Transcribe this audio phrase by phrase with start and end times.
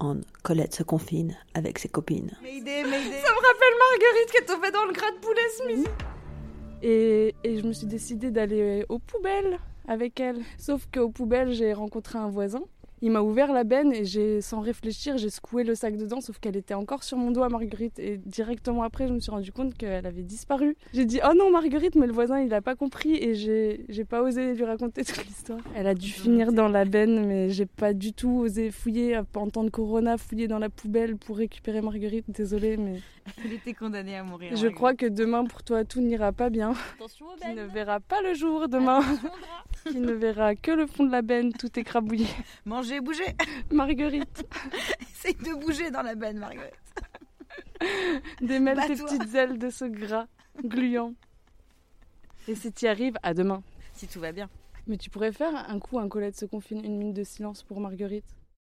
[0.00, 2.30] on Colette se confine avec ses copines.
[2.30, 5.90] Ça me rappelle Marguerite qui est tombée dans le gras de poulet Smith.
[6.82, 10.40] Et, et je me suis décidée d'aller aux poubelles avec elle.
[10.58, 12.62] Sauf qu'aux poubelles, j'ai rencontré un voisin.
[13.02, 16.38] Il m'a ouvert la benne et j'ai, sans réfléchir, j'ai secoué le sac dedans, sauf
[16.38, 17.98] qu'elle était encore sur mon doigt, Marguerite.
[17.98, 20.76] Et directement après, je me suis rendu compte qu'elle avait disparu.
[20.92, 24.04] J'ai dit Oh non, Marguerite, mais le voisin, il a pas compris et j'ai, j'ai
[24.04, 25.60] pas osé lui raconter toute l'histoire.
[25.74, 29.48] Elle a dû finir dans la benne, mais j'ai pas du tout osé fouiller, en
[29.48, 32.24] temps de Corona, fouiller dans la poubelle pour récupérer Marguerite.
[32.28, 33.00] Désolée, mais.
[33.44, 34.56] Elle était condamnée à mourir.
[34.56, 36.72] Je crois que demain, pour toi, tout n'ira pas bien.
[36.96, 39.00] Attention aux Qui ne verra pas le jour demain.
[39.90, 42.26] Qui ne verra que le fond de la benne, tout écrabouillé.
[42.64, 43.36] Manger, bouger.
[43.70, 44.46] Marguerite.
[45.00, 46.74] Essaye de bouger dans la benne, Marguerite.
[48.40, 50.26] Démêle tes petites ailes de ce gras
[50.64, 51.14] gluant.
[52.46, 53.62] Et si tu y arrives, à demain.
[53.94, 54.48] Si tout va bien.
[54.86, 57.80] Mais tu pourrais faire un coup, un Colette se confine, une minute de silence pour
[57.80, 58.37] Marguerite.